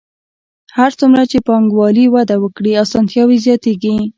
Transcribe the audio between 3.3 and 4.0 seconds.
زیاتېږي